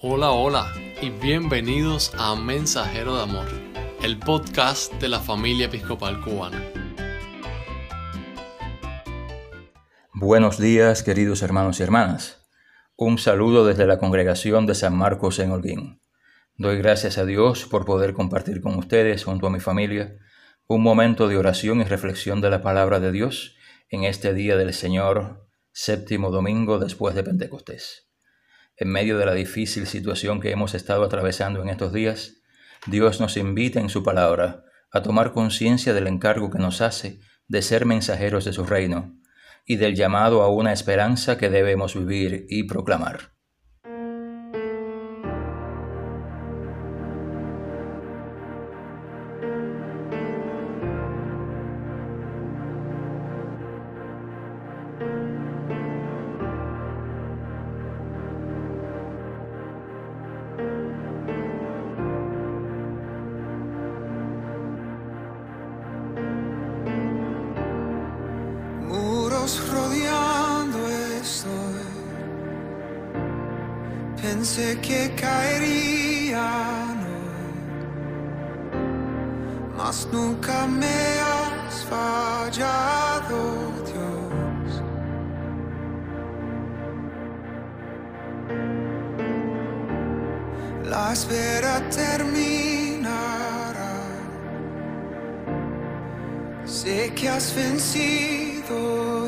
Hola, 0.00 0.30
hola 0.30 0.72
y 1.02 1.10
bienvenidos 1.10 2.12
a 2.16 2.36
Mensajero 2.36 3.16
de 3.16 3.22
Amor, 3.22 3.48
el 4.00 4.16
podcast 4.20 4.92
de 5.00 5.08
la 5.08 5.18
familia 5.18 5.66
episcopal 5.66 6.20
cubana. 6.20 6.64
Buenos 10.14 10.60
días, 10.60 11.02
queridos 11.02 11.42
hermanos 11.42 11.80
y 11.80 11.82
hermanas. 11.82 12.48
Un 12.94 13.18
saludo 13.18 13.66
desde 13.66 13.86
la 13.86 13.98
congregación 13.98 14.66
de 14.66 14.76
San 14.76 14.96
Marcos 14.96 15.40
en 15.40 15.50
Holguín. 15.50 16.00
Doy 16.54 16.78
gracias 16.78 17.18
a 17.18 17.24
Dios 17.24 17.64
por 17.64 17.84
poder 17.84 18.12
compartir 18.12 18.60
con 18.60 18.76
ustedes, 18.76 19.24
junto 19.24 19.48
a 19.48 19.50
mi 19.50 19.58
familia, 19.58 20.16
un 20.68 20.84
momento 20.84 21.26
de 21.26 21.38
oración 21.38 21.80
y 21.80 21.84
reflexión 21.84 22.40
de 22.40 22.50
la 22.50 22.62
palabra 22.62 23.00
de 23.00 23.10
Dios 23.10 23.56
en 23.88 24.04
este 24.04 24.32
día 24.32 24.56
del 24.56 24.74
Señor, 24.74 25.48
séptimo 25.72 26.30
domingo 26.30 26.78
después 26.78 27.16
de 27.16 27.24
Pentecostés. 27.24 28.07
En 28.78 28.88
medio 28.88 29.18
de 29.18 29.26
la 29.26 29.34
difícil 29.34 29.86
situación 29.86 30.40
que 30.40 30.52
hemos 30.52 30.74
estado 30.74 31.02
atravesando 31.02 31.60
en 31.60 31.68
estos 31.68 31.92
días, 31.92 32.36
Dios 32.86 33.20
nos 33.20 33.36
invita 33.36 33.80
en 33.80 33.88
su 33.88 34.04
palabra 34.04 34.64
a 34.92 35.02
tomar 35.02 35.32
conciencia 35.32 35.92
del 35.94 36.06
encargo 36.06 36.48
que 36.48 36.60
nos 36.60 36.80
hace 36.80 37.18
de 37.48 37.62
ser 37.62 37.86
mensajeros 37.86 38.44
de 38.44 38.52
su 38.52 38.64
reino 38.64 39.18
y 39.66 39.76
del 39.76 39.96
llamado 39.96 40.42
a 40.42 40.48
una 40.48 40.72
esperanza 40.72 41.38
que 41.38 41.50
debemos 41.50 41.94
vivir 41.94 42.46
y 42.48 42.64
proclamar. 42.64 43.37
Pensé 74.20 74.76
que 74.80 75.14
caería, 75.14 76.48
no, 77.02 77.18
mas 79.76 80.06
nunca 80.12 80.66
me 80.66 80.98
has 81.20 81.84
fallado, 81.84 83.38
Dios. 83.88 84.82
La 90.84 91.12
espera 91.12 91.80
terminará. 91.90 93.08
Sé 96.64 97.12
que 97.14 97.28
has 97.28 97.54
vencido 97.54 99.27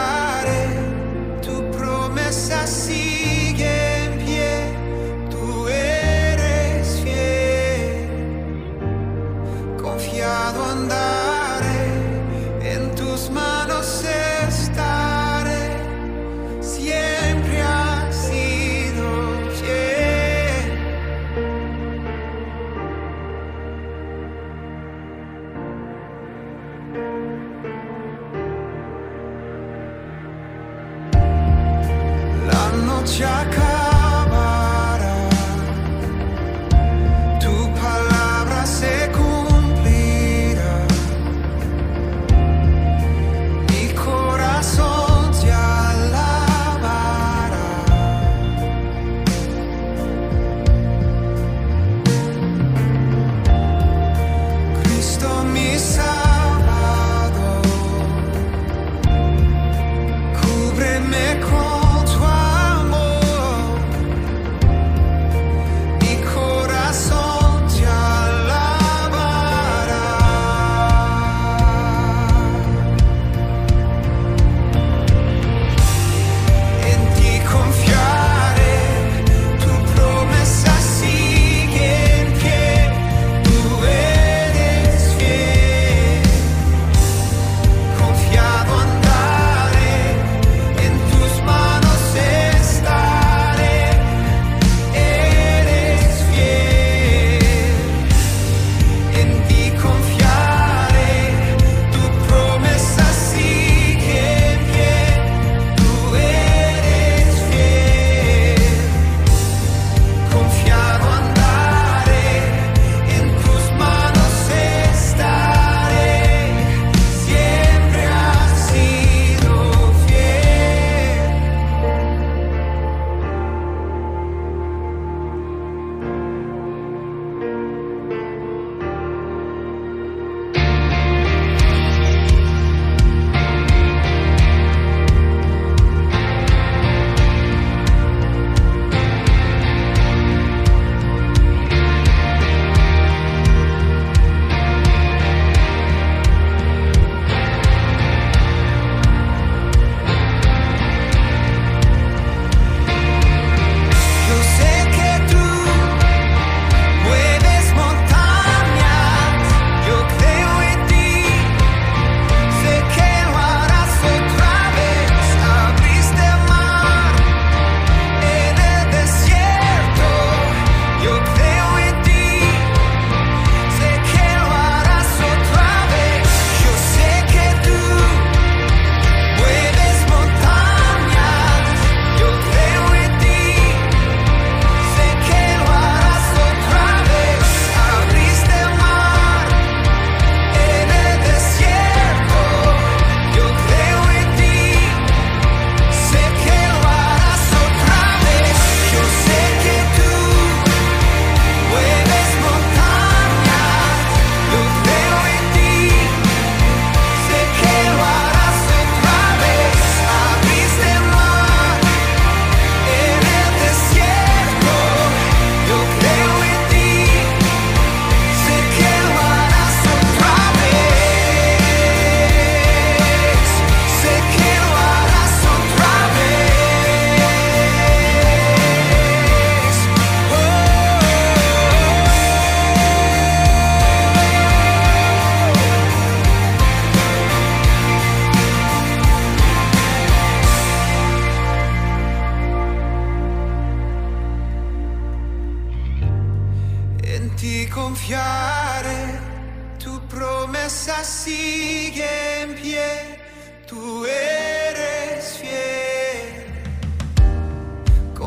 La 33.01 33.07
noche 33.07 33.80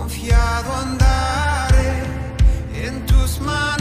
confiado 0.05 0.71
andaré 0.83 1.93
en 2.75 3.07
tus 3.07 3.41
manos. 3.41 3.74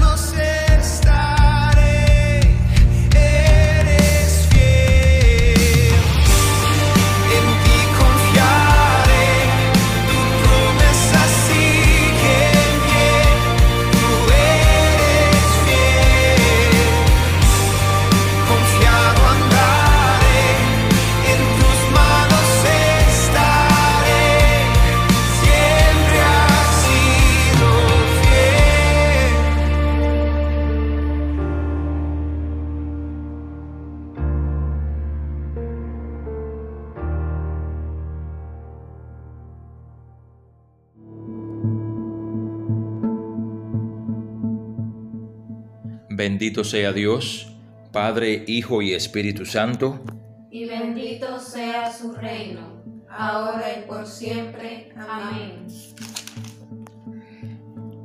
Bendito 46.15 46.63
sea 46.63 46.93
Dios, 46.93 47.47
Padre, 47.91 48.43
Hijo 48.45 48.83
y 48.83 48.93
Espíritu 48.93 49.47
Santo, 49.47 49.99
y 50.51 50.65
bendito 50.65 51.39
sea 51.39 51.91
su 51.91 52.13
reino, 52.13 52.83
ahora 53.09 53.79
y 53.79 53.87
por 53.87 54.05
siempre. 54.05 54.91
Amén. 54.95 55.65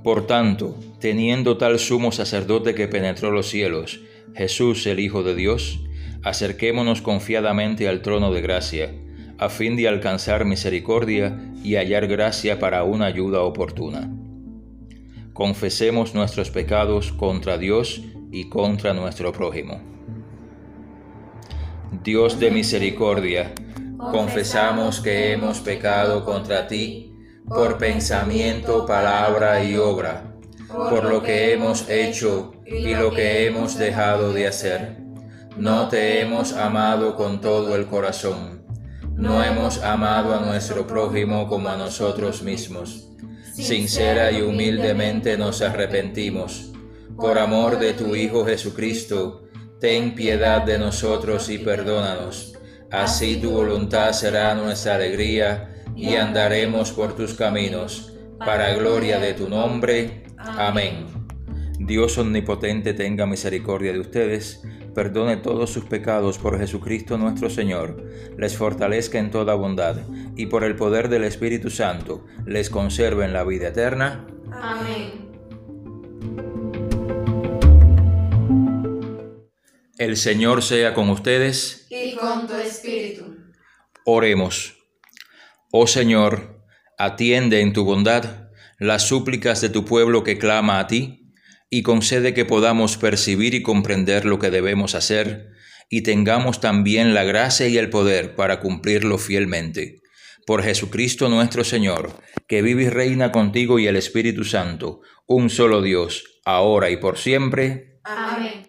Por 0.02 0.26
tanto, 0.26 0.74
teniendo 1.00 1.58
tal 1.58 1.78
sumo 1.78 2.10
sacerdote 2.10 2.74
que 2.74 2.88
penetró 2.88 3.30
los 3.30 3.50
cielos, 3.50 4.00
Jesús 4.34 4.86
el 4.86 5.00
Hijo 5.00 5.22
de 5.22 5.34
Dios, 5.34 5.78
acerquémonos 6.24 7.02
confiadamente 7.02 7.88
al 7.88 8.00
trono 8.00 8.32
de 8.32 8.40
gracia, 8.40 8.94
a 9.36 9.50
fin 9.50 9.76
de 9.76 9.86
alcanzar 9.86 10.46
misericordia 10.46 11.38
y 11.62 11.74
hallar 11.74 12.06
gracia 12.06 12.58
para 12.58 12.84
una 12.84 13.04
ayuda 13.04 13.42
oportuna. 13.42 14.10
Confesemos 15.38 16.16
nuestros 16.16 16.50
pecados 16.50 17.12
contra 17.12 17.58
Dios 17.58 18.02
y 18.32 18.48
contra 18.48 18.92
nuestro 18.92 19.30
prójimo. 19.30 19.80
Dios 22.02 22.40
de 22.40 22.50
misericordia, 22.50 23.54
confesamos 24.10 24.98
que 24.98 25.30
hemos 25.32 25.60
pecado 25.60 26.24
contra 26.24 26.66
ti 26.66 27.14
por 27.46 27.78
pensamiento, 27.78 28.84
palabra 28.84 29.62
y 29.62 29.76
obra, 29.76 30.34
por 30.66 31.04
lo 31.04 31.22
que 31.22 31.52
hemos 31.52 31.88
hecho 31.88 32.50
y 32.66 32.96
lo 32.96 33.12
que 33.12 33.46
hemos 33.46 33.78
dejado 33.78 34.32
de 34.32 34.48
hacer. 34.48 34.96
No 35.56 35.86
te 35.86 36.20
hemos 36.20 36.52
amado 36.52 37.14
con 37.14 37.40
todo 37.40 37.76
el 37.76 37.86
corazón, 37.86 38.66
no 39.14 39.44
hemos 39.44 39.84
amado 39.84 40.34
a 40.34 40.40
nuestro 40.40 40.84
prójimo 40.84 41.46
como 41.46 41.68
a 41.68 41.76
nosotros 41.76 42.42
mismos. 42.42 43.04
Sincera 43.58 44.30
y 44.30 44.40
humildemente 44.40 45.36
nos 45.36 45.62
arrepentimos. 45.62 46.70
Por 47.16 47.38
amor 47.38 47.80
de 47.80 47.92
tu 47.92 48.14
Hijo 48.14 48.46
Jesucristo, 48.46 49.48
ten 49.80 50.14
piedad 50.14 50.62
de 50.62 50.78
nosotros 50.78 51.50
y 51.50 51.58
perdónanos. 51.58 52.54
Así 52.92 53.36
tu 53.36 53.50
voluntad 53.50 54.12
será 54.12 54.54
nuestra 54.54 54.94
alegría 54.94 55.74
y 55.96 56.14
andaremos 56.14 56.92
por 56.92 57.16
tus 57.16 57.34
caminos, 57.34 58.12
para 58.38 58.74
gloria 58.74 59.18
de 59.18 59.34
tu 59.34 59.48
nombre. 59.48 60.22
Amén. 60.38 61.06
Dios 61.80 62.16
omnipotente 62.16 62.94
tenga 62.94 63.26
misericordia 63.26 63.92
de 63.92 63.98
ustedes, 63.98 64.62
perdone 64.98 65.36
todos 65.36 65.70
sus 65.70 65.84
pecados 65.84 66.38
por 66.38 66.58
Jesucristo 66.58 67.18
nuestro 67.18 67.48
Señor, 67.48 68.04
les 68.36 68.56
fortalezca 68.56 69.20
en 69.20 69.30
toda 69.30 69.54
bondad, 69.54 69.94
y 70.34 70.46
por 70.46 70.64
el 70.64 70.74
poder 70.74 71.08
del 71.08 71.22
Espíritu 71.22 71.70
Santo 71.70 72.26
les 72.44 72.68
conserve 72.68 73.24
en 73.24 73.32
la 73.32 73.44
vida 73.44 73.68
eterna. 73.68 74.26
Amén. 74.50 75.28
El 79.98 80.16
Señor 80.16 80.64
sea 80.64 80.94
con 80.94 81.10
ustedes. 81.10 81.86
Y 81.90 82.16
con 82.16 82.48
tu 82.48 82.54
espíritu. 82.54 83.36
Oremos. 84.04 84.78
Oh 85.70 85.86
Señor, 85.86 86.60
atiende 86.98 87.60
en 87.60 87.72
tu 87.72 87.84
bondad 87.84 88.48
las 88.80 89.06
súplicas 89.06 89.60
de 89.60 89.68
tu 89.68 89.84
pueblo 89.84 90.24
que 90.24 90.38
clama 90.38 90.80
a 90.80 90.88
ti, 90.88 91.27
y 91.70 91.82
concede 91.82 92.34
que 92.34 92.44
podamos 92.44 92.96
percibir 92.96 93.54
y 93.54 93.62
comprender 93.62 94.24
lo 94.24 94.38
que 94.38 94.50
debemos 94.50 94.94
hacer, 94.94 95.50
y 95.90 96.02
tengamos 96.02 96.60
también 96.60 97.14
la 97.14 97.24
gracia 97.24 97.68
y 97.68 97.78
el 97.78 97.90
poder 97.90 98.34
para 98.34 98.60
cumplirlo 98.60 99.18
fielmente. 99.18 100.02
Por 100.46 100.62
Jesucristo 100.62 101.28
nuestro 101.28 101.64
Señor, 101.64 102.12
que 102.46 102.62
vive 102.62 102.84
y 102.84 102.88
reina 102.88 103.32
contigo 103.32 103.78
y 103.78 103.86
el 103.86 103.96
Espíritu 103.96 104.44
Santo, 104.44 105.00
un 105.26 105.50
solo 105.50 105.82
Dios, 105.82 106.40
ahora 106.44 106.90
y 106.90 106.96
por 106.96 107.18
siempre. 107.18 108.00
Amén. 108.04 108.67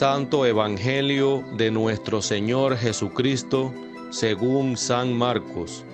Santo 0.00 0.46
Evangelio 0.46 1.44
de 1.58 1.70
nuestro 1.70 2.22
Señor 2.22 2.78
Jesucristo 2.78 3.70
según 4.08 4.78
San 4.78 5.12
Marcos. 5.12 5.84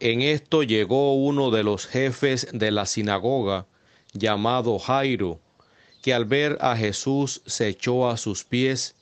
En 0.00 0.22
esto 0.22 0.64
llegó 0.64 1.14
uno 1.14 1.52
de 1.52 1.62
los 1.62 1.86
jefes 1.86 2.48
de 2.52 2.72
la 2.72 2.86
sinagoga, 2.86 3.66
llamado 4.12 4.80
Jairo, 4.80 5.38
que 6.02 6.12
al 6.12 6.24
ver 6.24 6.58
a 6.60 6.76
Jesús 6.76 7.40
se 7.46 7.68
echó 7.68 8.10
a 8.10 8.16
sus 8.16 8.42
pies 8.42 8.96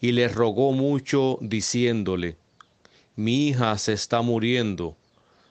y 0.00 0.12
le 0.12 0.28
rogó 0.28 0.70
mucho, 0.70 1.38
diciéndole, 1.40 2.36
Mi 3.16 3.48
hija 3.48 3.76
se 3.78 3.94
está 3.94 4.22
muriendo, 4.22 4.96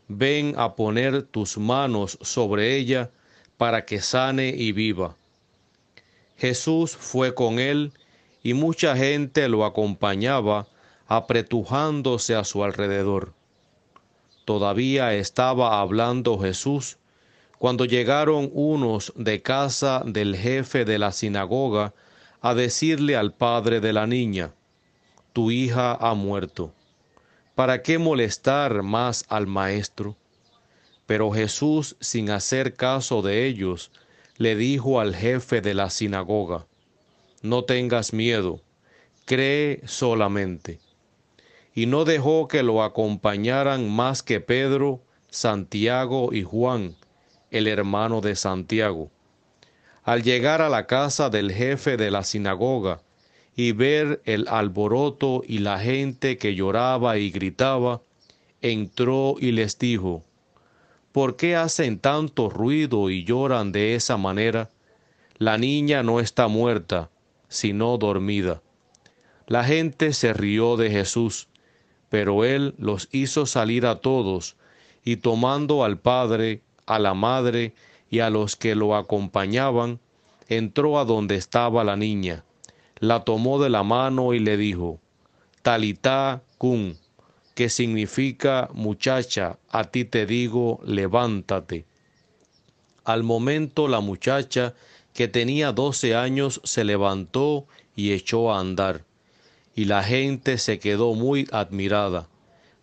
ven 0.08 0.54
a 0.56 0.74
poner 0.74 1.24
tus 1.24 1.58
manos 1.58 2.18
sobre 2.22 2.78
ella, 2.78 3.12
para 3.62 3.86
que 3.86 4.02
sane 4.02 4.50
y 4.58 4.72
viva. 4.72 5.16
Jesús 6.36 6.98
fue 6.98 7.36
con 7.36 7.60
él 7.60 7.94
y 8.42 8.56
mucha 8.56 8.98
gente 8.98 9.48
lo 9.50 9.66
acompañaba, 9.66 10.68
apretujándose 11.06 12.34
a 12.34 12.44
su 12.44 12.64
alrededor. 12.64 13.36
Todavía 14.46 15.14
estaba 15.14 15.80
hablando 15.80 16.40
Jesús 16.40 16.98
cuando 17.60 17.86
llegaron 17.86 18.50
unos 18.52 19.14
de 19.16 19.44
casa 19.44 20.02
del 20.08 20.36
jefe 20.36 20.84
de 20.84 20.98
la 20.98 21.12
sinagoga 21.12 21.94
a 22.42 22.56
decirle 22.56 23.16
al 23.16 23.32
padre 23.32 23.80
de 23.80 23.94
la 23.94 24.08
niña, 24.08 24.56
Tu 25.34 25.52
hija 25.52 25.94
ha 25.94 26.16
muerto. 26.16 26.74
¿Para 27.54 27.84
qué 27.84 28.00
molestar 28.00 28.82
más 28.82 29.24
al 29.30 29.46
maestro? 29.46 30.18
Pero 31.12 31.30
Jesús, 31.30 31.98
sin 32.00 32.30
hacer 32.30 32.76
caso 32.76 33.22
de 33.22 33.46
ellos, 33.46 33.92
le 34.38 34.56
dijo 34.56 35.02
al 35.02 35.14
jefe 35.14 35.60
de 35.60 35.74
la 35.74 35.90
sinagoga, 35.90 36.68
No 37.42 37.66
tengas 37.66 38.14
miedo, 38.14 38.62
cree 39.26 39.82
solamente. 39.86 40.80
Y 41.76 41.88
no 41.88 42.06
dejó 42.06 42.48
que 42.48 42.64
lo 42.64 42.82
acompañaran 42.82 43.90
más 43.90 44.24
que 44.24 44.40
Pedro, 44.40 45.02
Santiago 45.30 46.32
y 46.32 46.44
Juan, 46.44 46.96
el 47.50 47.68
hermano 47.68 48.22
de 48.22 48.38
Santiago. 48.38 49.12
Al 50.04 50.24
llegar 50.24 50.62
a 50.62 50.70
la 50.70 50.88
casa 50.88 51.30
del 51.30 51.52
jefe 51.52 51.98
de 51.98 52.10
la 52.10 52.24
sinagoga 52.24 53.02
y 53.54 53.74
ver 53.74 54.22
el 54.24 54.48
alboroto 54.48 55.44
y 55.46 55.58
la 55.58 55.78
gente 55.78 56.38
que 56.38 56.56
lloraba 56.56 57.18
y 57.18 57.32
gritaba, 57.32 58.02
entró 58.62 59.36
y 59.42 59.52
les 59.52 59.78
dijo, 59.78 60.24
¿Por 61.12 61.36
qué 61.36 61.56
hacen 61.56 62.00
tanto 62.00 62.50
ruido 62.50 63.10
y 63.10 63.24
lloran 63.26 63.72
de 63.72 63.96
esa 63.96 64.18
manera? 64.18 64.70
La 65.38 65.58
niña 65.58 66.04
no 66.04 66.20
está 66.20 66.48
muerta, 66.48 67.10
sino 67.50 67.98
dormida. 67.98 68.62
La 69.48 69.66
gente 69.66 70.14
se 70.14 70.32
rió 70.34 70.78
de 70.78 70.90
Jesús, 70.90 71.50
pero 72.08 72.46
él 72.46 72.76
los 72.78 73.10
hizo 73.12 73.46
salir 73.46 73.86
a 73.86 74.00
todos, 74.00 74.56
y 75.04 75.18
tomando 75.18 75.84
al 75.84 75.98
padre, 75.98 76.62
a 76.86 77.00
la 77.00 77.14
madre 77.14 77.74
y 78.10 78.20
a 78.20 78.30
los 78.30 78.56
que 78.56 78.76
lo 78.76 78.96
acompañaban, 78.96 80.00
entró 80.48 81.00
a 81.00 81.06
donde 81.06 81.36
estaba 81.36 81.84
la 81.84 81.98
niña, 81.98 82.46
la 83.00 83.24
tomó 83.26 83.62
de 83.62 83.70
la 83.70 83.84
mano 83.84 84.34
y 84.34 84.40
le 84.40 84.56
dijo, 84.58 85.00
Talitá 85.62 86.42
cum, 86.58 86.96
que 87.56 87.70
significa 87.70 88.70
muchacha, 88.74 89.58
a 89.70 89.86
ti 89.86 90.06
te 90.06 90.26
digo, 90.26 90.80
levántate. 90.86 91.86
Al 93.04 93.24
momento 93.24 93.88
la 93.88 94.00
muchacha, 94.00 94.74
que 95.14 95.28
tenía 95.28 95.72
doce 95.72 96.16
años, 96.16 96.62
se 96.64 96.84
levantó 96.84 97.68
y 97.96 98.14
echó 98.14 98.54
a 98.54 98.60
andar, 98.60 99.04
y 99.76 99.86
la 99.86 100.04
gente 100.04 100.58
se 100.58 100.80
quedó 100.80 101.14
muy 101.14 101.48
admirada. 101.52 102.28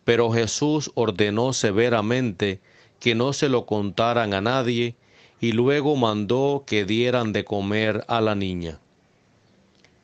Pero 0.05 0.31
Jesús 0.31 0.91
ordenó 0.95 1.53
severamente 1.53 2.61
que 3.01 3.15
no 3.15 3.33
se 3.33 3.49
lo 3.49 3.65
contaran 3.67 4.35
a 4.35 4.41
nadie, 4.41 4.97
y 5.41 5.53
luego 5.53 5.97
mandó 5.97 6.65
que 6.67 6.85
dieran 6.85 7.33
de 7.33 7.45
comer 7.45 8.05
a 8.09 8.21
la 8.21 8.35
niña. 8.35 8.81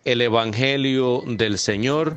El 0.05 0.21
Evangelio 0.21 1.23
del 1.27 1.59
Señor, 1.59 2.17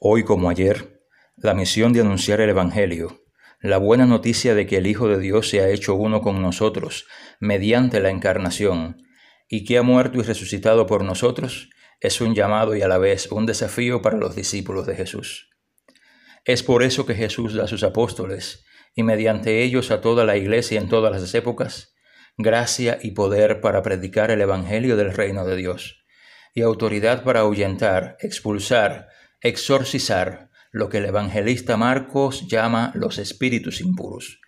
Hoy 0.00 0.22
como 0.22 0.48
ayer, 0.48 1.02
la 1.36 1.54
misión 1.54 1.92
de 1.92 2.02
anunciar 2.02 2.40
el 2.40 2.50
Evangelio, 2.50 3.24
la 3.60 3.78
buena 3.78 4.06
noticia 4.06 4.54
de 4.54 4.64
que 4.64 4.76
el 4.76 4.86
Hijo 4.86 5.08
de 5.08 5.18
Dios 5.18 5.48
se 5.48 5.60
ha 5.60 5.70
hecho 5.70 5.96
uno 5.96 6.20
con 6.20 6.40
nosotros 6.40 7.08
mediante 7.40 7.98
la 7.98 8.10
encarnación 8.10 9.02
y 9.48 9.64
que 9.64 9.76
ha 9.76 9.82
muerto 9.82 10.20
y 10.20 10.22
resucitado 10.22 10.86
por 10.86 11.02
nosotros, 11.02 11.70
es 11.98 12.20
un 12.20 12.36
llamado 12.36 12.76
y 12.76 12.82
a 12.82 12.86
la 12.86 12.98
vez 12.98 13.32
un 13.32 13.44
desafío 13.44 14.00
para 14.00 14.16
los 14.16 14.36
discípulos 14.36 14.86
de 14.86 14.94
Jesús. 14.94 15.50
Es 16.44 16.62
por 16.62 16.84
eso 16.84 17.04
que 17.04 17.16
Jesús 17.16 17.54
da 17.54 17.64
a 17.64 17.68
sus 17.68 17.82
apóstoles 17.82 18.64
y 18.94 19.02
mediante 19.02 19.64
ellos 19.64 19.90
a 19.90 20.00
toda 20.00 20.24
la 20.24 20.36
iglesia 20.36 20.78
en 20.78 20.88
todas 20.88 21.10
las 21.10 21.34
épocas, 21.34 21.96
gracia 22.36 23.00
y 23.02 23.10
poder 23.10 23.60
para 23.60 23.82
predicar 23.82 24.30
el 24.30 24.42
Evangelio 24.42 24.96
del 24.96 25.12
reino 25.12 25.44
de 25.44 25.56
Dios, 25.56 26.04
y 26.54 26.62
autoridad 26.62 27.24
para 27.24 27.40
ahuyentar, 27.40 28.16
expulsar, 28.20 29.08
exorcizar 29.40 30.50
lo 30.72 30.88
que 30.88 30.98
el 30.98 31.06
evangelista 31.06 31.76
Marcos 31.76 32.48
llama 32.48 32.92
los 32.94 33.18
espíritus 33.18 33.80
impuros, 33.80 34.40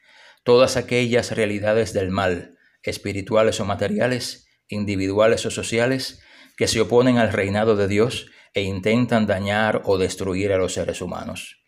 todas 0.45 0.77
aquellas 0.77 1.31
realidades 1.31 1.93
del 1.93 2.11
mal, 2.11 2.59
espirituales 2.83 3.61
o 3.61 3.65
materiales, 3.65 4.49
individuales 4.69 5.47
o 5.47 5.51
sociales, 5.51 6.21
que 6.57 6.67
se 6.67 6.81
oponen 6.81 7.19
al 7.19 7.33
reinado 7.33 7.77
de 7.77 7.89
Dios 7.89 8.31
e 8.53 8.63
intentan 8.63 9.27
dañar 9.27 9.83
o 9.85 9.97
destruir 9.97 10.53
a 10.53 10.59
los 10.59 10.75
seres 10.75 11.01
humanos. 11.01 11.63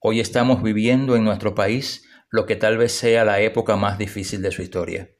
Hoy 0.00 0.20
estamos 0.20 0.62
viviendo 0.62 1.16
en 1.16 1.24
nuestro 1.24 1.54
país 1.54 2.04
lo 2.30 2.44
que 2.44 2.56
tal 2.56 2.76
vez 2.76 2.92
sea 2.92 3.24
la 3.24 3.40
época 3.40 3.76
más 3.76 3.96
difícil 3.96 4.42
de 4.42 4.50
su 4.50 4.60
historia. 4.60 5.10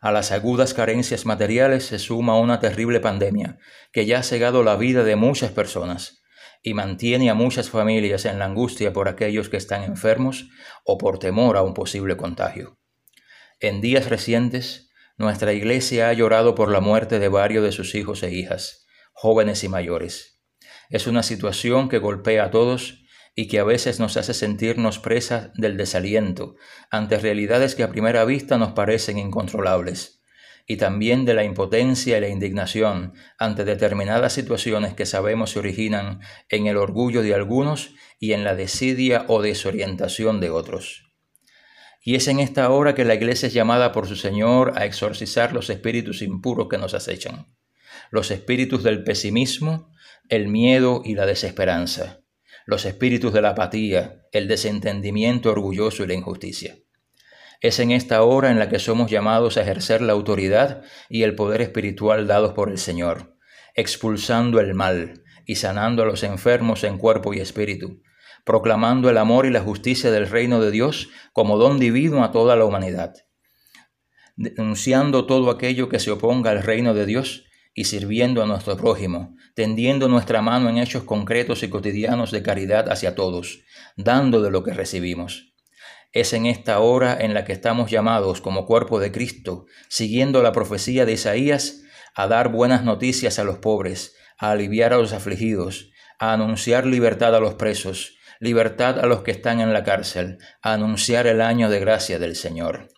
A 0.00 0.10
las 0.10 0.32
agudas 0.32 0.74
carencias 0.74 1.26
materiales 1.26 1.86
se 1.86 1.98
suma 1.98 2.38
una 2.38 2.58
terrible 2.58 2.98
pandemia 3.00 3.58
que 3.92 4.04
ya 4.04 4.18
ha 4.18 4.22
cegado 4.22 4.62
la 4.62 4.76
vida 4.76 5.04
de 5.04 5.16
muchas 5.16 5.52
personas 5.52 6.24
y 6.62 6.74
mantiene 6.74 7.30
a 7.30 7.34
muchas 7.34 7.70
familias 7.70 8.24
en 8.24 8.38
la 8.38 8.46
angustia 8.46 8.92
por 8.92 9.08
aquellos 9.08 9.48
que 9.48 9.56
están 9.56 9.82
enfermos 9.82 10.48
o 10.84 10.98
por 10.98 11.18
temor 11.18 11.56
a 11.56 11.62
un 11.62 11.74
posible 11.74 12.16
contagio. 12.16 12.78
En 13.60 13.80
días 13.80 14.08
recientes, 14.08 14.90
nuestra 15.16 15.52
iglesia 15.52 16.08
ha 16.08 16.12
llorado 16.12 16.54
por 16.54 16.70
la 16.70 16.80
muerte 16.80 17.18
de 17.18 17.28
varios 17.28 17.64
de 17.64 17.72
sus 17.72 17.94
hijos 17.94 18.22
e 18.22 18.32
hijas, 18.32 18.86
jóvenes 19.12 19.64
y 19.64 19.68
mayores. 19.68 20.42
Es 20.90 21.06
una 21.06 21.22
situación 21.22 21.88
que 21.88 21.98
golpea 21.98 22.44
a 22.44 22.50
todos 22.50 23.04
y 23.34 23.48
que 23.48 23.58
a 23.58 23.64
veces 23.64 24.00
nos 24.00 24.16
hace 24.16 24.34
sentirnos 24.34 24.98
presas 24.98 25.50
del 25.54 25.76
desaliento 25.76 26.56
ante 26.90 27.18
realidades 27.18 27.74
que 27.74 27.82
a 27.82 27.90
primera 27.90 28.24
vista 28.24 28.58
nos 28.58 28.72
parecen 28.72 29.18
incontrolables, 29.18 30.15
y 30.66 30.76
también 30.76 31.24
de 31.24 31.34
la 31.34 31.44
impotencia 31.44 32.18
y 32.18 32.20
la 32.20 32.28
indignación 32.28 33.14
ante 33.38 33.64
determinadas 33.64 34.32
situaciones 34.32 34.94
que 34.94 35.06
sabemos 35.06 35.50
se 35.50 35.60
originan 35.60 36.20
en 36.48 36.66
el 36.66 36.76
orgullo 36.76 37.22
de 37.22 37.34
algunos 37.34 37.94
y 38.18 38.32
en 38.32 38.44
la 38.44 38.54
desidia 38.54 39.24
o 39.28 39.42
desorientación 39.42 40.40
de 40.40 40.50
otros. 40.50 41.12
Y 42.02 42.14
es 42.14 42.28
en 42.28 42.40
esta 42.40 42.70
hora 42.70 42.94
que 42.94 43.04
la 43.04 43.14
iglesia 43.14 43.48
es 43.48 43.54
llamada 43.54 43.92
por 43.92 44.06
su 44.06 44.16
Señor 44.16 44.72
a 44.76 44.84
exorcizar 44.84 45.52
los 45.52 45.70
espíritus 45.70 46.22
impuros 46.22 46.68
que 46.68 46.78
nos 46.78 46.94
acechan, 46.94 47.56
los 48.10 48.30
espíritus 48.30 48.82
del 48.82 49.04
pesimismo, 49.04 49.90
el 50.28 50.48
miedo 50.48 51.02
y 51.04 51.14
la 51.14 51.26
desesperanza 51.26 52.20
los 52.66 52.84
espíritus 52.84 53.32
de 53.32 53.42
la 53.42 53.50
apatía, 53.50 54.26
el 54.32 54.48
desentendimiento 54.48 55.50
orgulloso 55.50 56.02
y 56.02 56.08
la 56.08 56.14
injusticia. 56.14 56.76
Es 57.60 57.80
en 57.80 57.90
esta 57.90 58.22
hora 58.22 58.50
en 58.50 58.58
la 58.58 58.68
que 58.68 58.78
somos 58.78 59.10
llamados 59.10 59.56
a 59.56 59.62
ejercer 59.62 60.02
la 60.02 60.12
autoridad 60.12 60.82
y 61.08 61.22
el 61.22 61.34
poder 61.34 61.62
espiritual 61.62 62.26
dados 62.26 62.52
por 62.52 62.70
el 62.70 62.78
Señor, 62.78 63.36
expulsando 63.74 64.60
el 64.60 64.74
mal 64.74 65.22
y 65.46 65.56
sanando 65.56 66.02
a 66.02 66.06
los 66.06 66.22
enfermos 66.22 66.84
en 66.84 66.98
cuerpo 66.98 67.32
y 67.32 67.40
espíritu, 67.40 68.02
proclamando 68.44 69.08
el 69.10 69.18
amor 69.18 69.46
y 69.46 69.50
la 69.50 69.60
justicia 69.60 70.10
del 70.10 70.28
reino 70.28 70.60
de 70.60 70.70
Dios 70.70 71.08
como 71.32 71.56
don 71.56 71.78
divino 71.78 72.24
a 72.24 72.30
toda 72.30 72.56
la 72.56 72.64
humanidad, 72.64 73.14
denunciando 74.36 75.26
todo 75.26 75.50
aquello 75.50 75.88
que 75.88 75.98
se 75.98 76.10
oponga 76.10 76.50
al 76.50 76.62
reino 76.62 76.94
de 76.94 77.06
Dios 77.06 77.44
y 77.74 77.84
sirviendo 77.84 78.42
a 78.42 78.46
nuestro 78.46 78.76
prójimo, 78.76 79.36
tendiendo 79.54 80.08
nuestra 80.08 80.42
mano 80.42 80.68
en 80.68 80.78
hechos 80.78 81.04
concretos 81.04 81.62
y 81.62 81.68
cotidianos 81.68 82.30
de 82.30 82.42
caridad 82.42 82.90
hacia 82.90 83.14
todos, 83.14 83.64
dando 83.96 84.42
de 84.42 84.50
lo 84.50 84.62
que 84.62 84.72
recibimos. 84.72 85.55
Es 86.16 86.32
en 86.32 86.46
esta 86.46 86.78
hora 86.80 87.14
en 87.20 87.34
la 87.34 87.44
que 87.44 87.52
estamos 87.52 87.90
llamados 87.90 88.40
como 88.40 88.64
cuerpo 88.64 88.98
de 88.98 89.12
Cristo, 89.12 89.66
siguiendo 89.88 90.42
la 90.42 90.52
profecía 90.52 91.04
de 91.04 91.12
Isaías, 91.12 91.82
a 92.14 92.26
dar 92.26 92.50
buenas 92.50 92.82
noticias 92.82 93.38
a 93.38 93.44
los 93.44 93.58
pobres, 93.58 94.16
a 94.38 94.52
aliviar 94.52 94.94
a 94.94 94.96
los 94.96 95.12
afligidos, 95.12 95.90
a 96.18 96.32
anunciar 96.32 96.86
libertad 96.86 97.34
a 97.34 97.40
los 97.40 97.56
presos, 97.56 98.16
libertad 98.40 98.98
a 98.98 99.04
los 99.04 99.20
que 99.20 99.30
están 99.30 99.60
en 99.60 99.74
la 99.74 99.84
cárcel, 99.84 100.38
a 100.62 100.72
anunciar 100.72 101.26
el 101.26 101.42
año 101.42 101.68
de 101.68 101.80
gracia 101.80 102.18
del 102.18 102.34
Señor. 102.34 102.88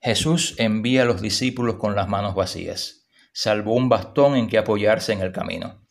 Jesús 0.00 0.56
envía 0.58 1.02
a 1.02 1.06
los 1.06 1.20
discípulos 1.20 1.76
con 1.76 1.94
las 1.94 2.08
manos 2.08 2.34
vacías 2.34 2.98
salvo 3.38 3.74
un 3.76 3.88
bastón 3.88 4.34
en 4.34 4.48
que 4.48 4.58
apoyarse 4.58 5.12
en 5.12 5.20
el 5.20 5.30
camino. 5.30 5.86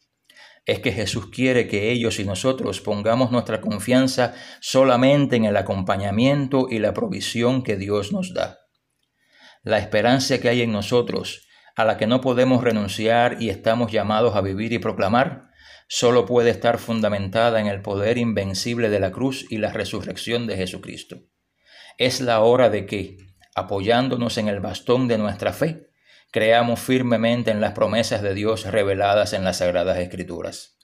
Es 0.68 0.80
que 0.80 0.92
Jesús 0.92 1.28
quiere 1.32 1.70
que 1.70 1.92
ellos 1.92 2.20
y 2.20 2.26
nosotros 2.26 2.82
pongamos 2.82 3.32
nuestra 3.32 3.62
confianza 3.62 4.36
solamente 4.60 5.38
en 5.38 5.46
el 5.46 5.56
acompañamiento 5.56 6.68
y 6.70 6.80
la 6.80 6.94
provisión 6.94 7.64
que 7.64 7.78
Dios 7.78 8.12
nos 8.12 8.34
da. 8.34 8.60
La 9.64 9.80
esperanza 9.80 10.40
que 10.40 10.50
hay 10.50 10.62
en 10.62 10.74
nosotros, 10.74 11.48
a 11.78 11.86
la 11.86 11.98
que 11.98 12.06
no 12.06 12.20
podemos 12.20 12.66
renunciar 12.66 13.42
y 13.42 13.50
estamos 13.50 13.94
llamados 13.94 14.36
a 14.36 14.42
vivir 14.42 14.74
y 14.74 14.80
proclamar, 14.80 15.52
solo 15.88 16.26
puede 16.26 16.50
estar 16.50 16.80
fundamentada 16.80 17.62
en 17.62 17.68
el 17.68 17.82
poder 17.82 18.18
invencible 18.18 18.90
de 18.90 19.00
la 19.00 19.12
cruz 19.12 19.46
y 19.50 19.60
la 19.60 19.72
resurrección 19.72 20.48
de 20.48 20.58
Jesucristo. 20.58 21.22
Es 21.98 22.20
la 22.20 22.42
hora 22.42 22.70
de 22.70 22.86
que, 22.86 23.16
apoyándonos 23.56 24.38
en 24.38 24.50
el 24.50 24.60
bastón 24.60 25.08
de 25.08 25.18
nuestra 25.18 25.54
fe, 25.54 25.87
creamos 26.32 26.80
firmemente 26.80 27.52
en 27.52 27.62
las 27.62 27.74
promesas 27.74 28.22
de 28.22 28.34
Dios 28.34 28.66
reveladas 28.66 29.34
en 29.34 29.44
las 29.44 29.58
Sagradas 29.58 29.98
Escrituras. 29.98 30.78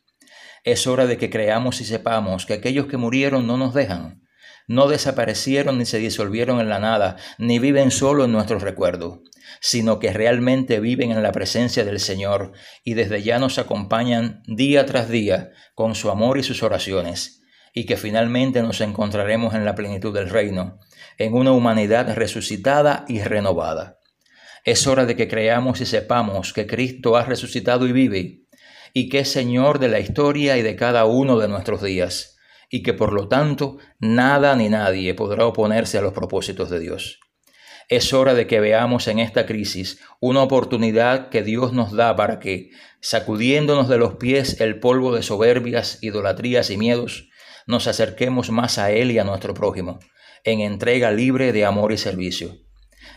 Es 0.63 0.87
hora 0.87 1.05
de 1.05 1.17
que 1.17 1.29
creamos 1.29 1.81
y 1.81 1.85
sepamos 1.85 2.45
que 2.45 2.53
aquellos 2.53 2.87
que 2.87 2.97
murieron 2.97 3.47
no 3.47 3.57
nos 3.57 3.73
dejan, 3.73 4.23
no 4.67 4.87
desaparecieron 4.87 5.77
ni 5.77 5.85
se 5.85 5.97
disolvieron 5.97 6.59
en 6.59 6.69
la 6.69 6.79
nada, 6.79 7.17
ni 7.37 7.59
viven 7.59 7.91
solo 7.91 8.25
en 8.25 8.31
nuestros 8.31 8.61
recuerdos, 8.61 9.19
sino 9.59 9.99
que 9.99 10.13
realmente 10.13 10.79
viven 10.79 11.11
en 11.11 11.21
la 11.21 11.31
presencia 11.31 11.83
del 11.83 11.99
Señor 11.99 12.53
y 12.83 12.93
desde 12.93 13.21
ya 13.21 13.39
nos 13.39 13.59
acompañan 13.59 14.41
día 14.47 14.85
tras 14.85 15.09
día 15.09 15.51
con 15.75 15.95
su 15.95 16.09
amor 16.09 16.37
y 16.37 16.43
sus 16.43 16.63
oraciones, 16.63 17.41
y 17.73 17.85
que 17.85 17.97
finalmente 17.97 18.61
nos 18.61 18.79
encontraremos 18.81 19.53
en 19.53 19.65
la 19.65 19.75
plenitud 19.75 20.13
del 20.13 20.29
reino, 20.29 20.79
en 21.17 21.33
una 21.33 21.51
humanidad 21.51 22.15
resucitada 22.15 23.03
y 23.07 23.21
renovada. 23.21 23.99
Es 24.63 24.87
hora 24.87 25.05
de 25.05 25.17
que 25.17 25.27
creamos 25.27 25.81
y 25.81 25.85
sepamos 25.85 26.53
que 26.53 26.65
Cristo 26.65 27.17
ha 27.17 27.25
resucitado 27.25 27.85
y 27.85 27.91
vive, 27.91 28.43
y 28.93 29.09
que 29.09 29.19
es 29.19 29.29
Señor 29.29 29.79
de 29.79 29.89
la 29.89 29.99
historia 29.99 30.57
y 30.57 30.61
de 30.61 30.77
cada 30.77 31.03
uno 31.03 31.37
de 31.37 31.49
nuestros 31.49 31.81
días, 31.81 32.37
y 32.69 32.81
que 32.81 32.93
por 32.93 33.11
lo 33.11 33.27
tanto 33.27 33.77
nada 33.99 34.55
ni 34.55 34.69
nadie 34.69 35.13
podrá 35.15 35.45
oponerse 35.45 35.97
a 35.97 36.01
los 36.01 36.13
propósitos 36.13 36.69
de 36.69 36.79
Dios. 36.79 37.19
Es 37.89 38.13
hora 38.13 38.33
de 38.33 38.47
que 38.47 38.61
veamos 38.61 39.09
en 39.09 39.19
esta 39.19 39.45
crisis 39.45 39.99
una 40.21 40.41
oportunidad 40.41 41.27
que 41.27 41.43
Dios 41.43 41.73
nos 41.73 41.91
da 41.91 42.15
para 42.15 42.39
que, 42.39 42.71
sacudiéndonos 43.01 43.89
de 43.89 43.97
los 43.97 44.15
pies 44.15 44.61
el 44.61 44.79
polvo 44.79 45.13
de 45.13 45.23
soberbias, 45.23 45.99
idolatrías 46.01 46.69
y 46.69 46.77
miedos, 46.77 47.29
nos 47.67 47.87
acerquemos 47.87 48.49
más 48.49 48.77
a 48.77 48.91
Él 48.91 49.11
y 49.11 49.19
a 49.19 49.25
nuestro 49.25 49.53
prójimo, 49.53 49.99
en 50.45 50.61
entrega 50.61 51.11
libre 51.11 51.51
de 51.51 51.65
amor 51.65 51.91
y 51.91 51.97
servicio. 51.97 52.63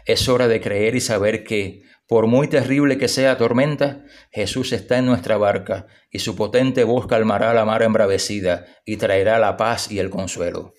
Es 0.07 0.29
hora 0.29 0.47
de 0.47 0.61
creer 0.61 0.95
y 0.95 1.01
saber 1.01 1.43
que, 1.43 1.83
por 2.07 2.29
muy 2.29 2.47
terrible 2.47 2.97
que 2.97 3.09
sea 3.09 3.37
tormenta, 3.37 4.05
Jesús 4.31 4.73
está 4.73 4.99
en 4.99 5.07
nuestra 5.07 5.37
barca 5.37 5.89
y 6.11 6.21
su 6.21 6.37
potente 6.37 6.85
voz 6.85 7.09
calmará 7.09 7.53
la 7.53 7.65
mar 7.65 7.83
embravecida 7.83 8.67
y 8.85 8.97
traerá 8.97 9.41
la 9.41 9.57
paz 9.57 9.91
y 9.91 9.99
el 9.99 10.09
consuelo. 10.09 10.75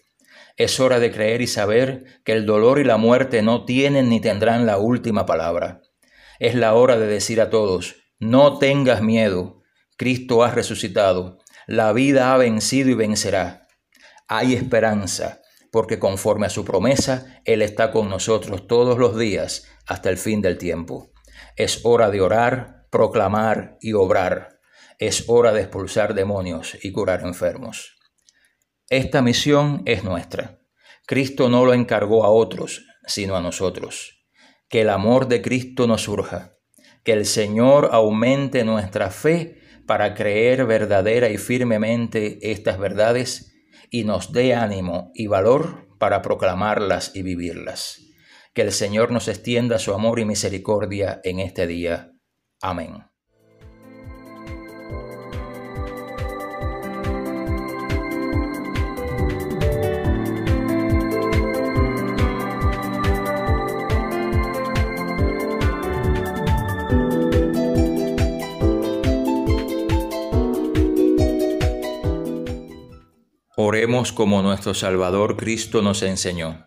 Es 0.55 0.79
hora 0.79 0.99
de 0.99 1.11
creer 1.11 1.41
y 1.41 1.47
saber 1.47 2.05
que 2.23 2.31
el 2.31 2.45
dolor 2.45 2.79
y 2.79 2.85
la 2.85 2.95
muerte 2.95 3.41
no 3.41 3.65
tienen 3.65 4.09
ni 4.09 4.21
tendrán 4.21 4.65
la 4.65 4.77
última 4.77 5.25
palabra. 5.25 5.81
Es 6.39 6.55
la 6.55 6.73
hora 6.73 6.97
de 6.97 7.07
decir 7.07 7.41
a 7.41 7.49
todos, 7.49 7.97
no 8.19 8.57
tengas 8.57 9.01
miedo, 9.01 9.61
Cristo 9.97 10.43
ha 10.43 10.51
resucitado, 10.51 11.39
la 11.67 11.91
vida 11.91 12.33
ha 12.33 12.37
vencido 12.37 12.89
y 12.89 12.93
vencerá. 12.93 13.67
Hay 14.29 14.53
esperanza, 14.53 15.41
porque 15.71 15.99
conforme 15.99 16.45
a 16.45 16.49
su 16.49 16.65
promesa, 16.65 17.41
Él 17.45 17.61
está 17.61 17.91
con 17.91 18.09
nosotros 18.09 18.67
todos 18.67 18.97
los 18.97 19.17
días 19.17 19.65
hasta 19.85 20.09
el 20.09 20.17
fin 20.17 20.41
del 20.41 20.57
tiempo. 20.57 21.11
Es 21.55 21.81
hora 21.83 22.09
de 22.09 22.21
orar, 22.21 22.87
proclamar 22.89 23.77
y 23.81 23.93
obrar. 23.93 24.59
Es 24.99 25.25
hora 25.27 25.51
de 25.51 25.61
expulsar 25.61 26.13
demonios 26.13 26.77
y 26.81 26.91
curar 26.91 27.21
enfermos. 27.21 27.97
Esta 28.89 29.21
misión 29.21 29.83
es 29.85 30.03
nuestra. 30.03 30.59
Cristo 31.05 31.49
no 31.49 31.65
lo 31.65 31.73
encargó 31.73 32.23
a 32.23 32.29
otros, 32.29 32.85
sino 33.05 33.35
a 33.35 33.41
nosotros. 33.41 34.25
Que 34.69 34.81
el 34.81 34.89
amor 34.89 35.27
de 35.27 35.41
Cristo 35.41 35.87
nos 35.87 36.03
surja. 36.03 36.57
Que 37.03 37.13
el 37.13 37.25
Señor 37.25 37.89
aumente 37.91 38.63
nuestra 38.63 39.09
fe 39.09 39.61
para 39.85 40.13
creer 40.13 40.65
verdadera 40.65 41.29
y 41.29 41.37
firmemente 41.37 42.51
estas 42.51 42.77
verdades 42.77 43.56
y 43.89 44.03
nos 44.03 44.31
dé 44.31 44.53
ánimo 44.55 45.11
y 45.13 45.27
valor 45.27 45.87
para 45.97 46.21
proclamarlas 46.21 47.15
y 47.15 47.21
vivirlas. 47.21 48.01
Que 48.53 48.61
el 48.63 48.71
Señor 48.71 49.11
nos 49.11 49.27
extienda 49.27 49.79
su 49.79 49.93
amor 49.93 50.19
y 50.19 50.25
misericordia 50.25 51.21
en 51.23 51.39
este 51.39 51.67
día. 51.67 52.11
Amén. 52.61 53.03
Oremos 73.59 74.11
como 74.11 74.43
nuestro 74.43 74.75
Salvador 74.75 75.35
Cristo 75.35 75.81
nos 75.81 76.03
enseñó. 76.03 76.63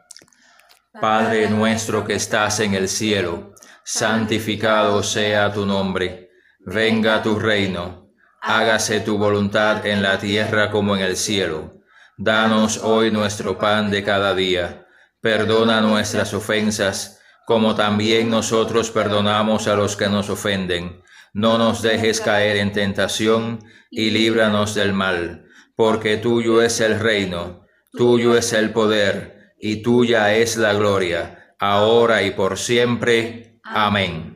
Padre 1.00 1.48
nuestro 1.48 2.04
que 2.04 2.14
estás 2.14 2.58
en 2.58 2.74
el 2.74 2.88
cielo, 2.88 3.54
santificado 3.84 5.04
sea 5.04 5.52
tu 5.52 5.66
nombre, 5.66 6.30
venga 6.58 7.22
tu 7.22 7.38
reino, 7.38 8.10
hágase 8.42 8.98
tu 8.98 9.18
voluntad 9.18 9.86
en 9.86 10.02
la 10.02 10.18
tierra 10.18 10.72
como 10.72 10.96
en 10.96 11.02
el 11.02 11.16
cielo. 11.16 11.74
Danos 12.18 12.78
hoy 12.78 13.12
nuestro 13.12 13.56
pan 13.56 13.92
de 13.92 14.02
cada 14.02 14.34
día, 14.34 14.88
perdona 15.20 15.80
nuestras 15.80 16.34
ofensas, 16.34 17.20
como 17.46 17.76
también 17.76 18.30
nosotros 18.30 18.90
perdonamos 18.90 19.68
a 19.68 19.76
los 19.76 19.94
que 19.94 20.08
nos 20.08 20.28
ofenden. 20.28 21.04
No 21.34 21.56
nos 21.56 21.82
dejes 21.82 22.20
caer 22.20 22.56
en 22.56 22.72
tentación, 22.72 23.60
y 23.92 24.10
líbranos 24.10 24.74
del 24.74 24.92
mal 24.92 25.46
porque 25.80 26.18
tuyo 26.18 26.60
es 26.60 26.78
el 26.82 27.00
reino, 27.00 27.62
tuyo 27.92 28.36
es 28.36 28.52
el 28.52 28.70
poder, 28.70 29.54
y 29.58 29.80
tuya 29.80 30.34
es 30.34 30.58
la 30.58 30.74
gloria, 30.74 31.54
ahora 31.58 32.22
y 32.22 32.32
por 32.32 32.58
siempre. 32.58 33.58
Amén. 33.64 34.34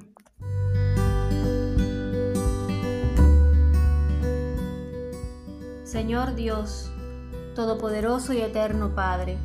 Señor 5.84 6.34
Dios, 6.34 6.90
Todopoderoso 7.54 8.32
y 8.32 8.40
Eterno 8.40 8.94
Padre, 8.94 9.36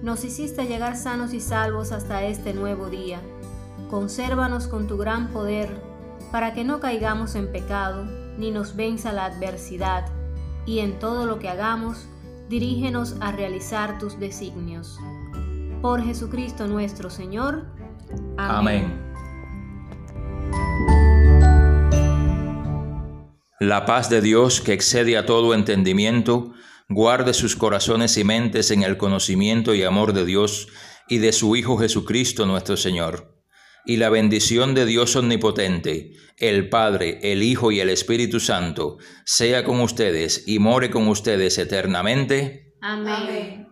nos 0.00 0.22
hiciste 0.22 0.66
llegar 0.66 0.96
sanos 0.96 1.34
y 1.34 1.40
salvos 1.40 1.90
hasta 1.90 2.22
este 2.22 2.54
nuevo 2.54 2.88
día. 2.88 3.20
Consérvanos 3.90 4.68
con 4.68 4.86
tu 4.86 4.96
gran 4.96 5.32
poder, 5.32 5.70
para 6.30 6.54
que 6.54 6.62
no 6.62 6.78
caigamos 6.78 7.34
en 7.34 7.50
pecado, 7.50 8.04
ni 8.38 8.52
nos 8.52 8.76
venza 8.76 9.12
la 9.12 9.24
adversidad 9.24 10.04
y 10.66 10.80
en 10.80 10.98
todo 10.98 11.26
lo 11.26 11.38
que 11.38 11.48
hagamos, 11.48 12.06
dirígenos 12.48 13.16
a 13.20 13.32
realizar 13.32 13.98
tus 13.98 14.18
designios. 14.18 14.98
Por 15.80 16.04
Jesucristo 16.04 16.66
nuestro 16.66 17.10
Señor. 17.10 17.66
Amén. 18.36 19.00
La 23.58 23.86
paz 23.86 24.10
de 24.10 24.20
Dios, 24.20 24.60
que 24.60 24.72
excede 24.72 25.16
a 25.16 25.24
todo 25.24 25.54
entendimiento, 25.54 26.52
guarde 26.88 27.32
sus 27.32 27.56
corazones 27.56 28.16
y 28.16 28.24
mentes 28.24 28.70
en 28.70 28.82
el 28.82 28.96
conocimiento 28.96 29.74
y 29.74 29.82
amor 29.84 30.12
de 30.12 30.24
Dios 30.24 30.68
y 31.08 31.18
de 31.18 31.32
su 31.32 31.56
Hijo 31.56 31.78
Jesucristo 31.78 32.44
nuestro 32.46 32.76
Señor 32.76 33.41
y 33.84 33.96
la 33.96 34.10
bendición 34.10 34.74
de 34.74 34.86
Dios 34.86 35.16
Omnipotente, 35.16 36.12
el 36.36 36.68
Padre, 36.68 37.18
el 37.22 37.42
Hijo 37.42 37.72
y 37.72 37.80
el 37.80 37.90
Espíritu 37.90 38.40
Santo, 38.40 38.98
sea 39.24 39.64
con 39.64 39.80
ustedes 39.80 40.44
y 40.46 40.58
more 40.58 40.90
con 40.90 41.08
ustedes 41.08 41.58
eternamente. 41.58 42.74
Amén. 42.80 43.71